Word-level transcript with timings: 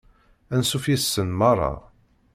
Ansuf 0.55 0.85
yes-sen 0.87 1.29
merra. 1.39 1.71